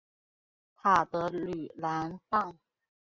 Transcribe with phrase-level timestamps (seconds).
[0.77, 2.57] 塔德吕兰让。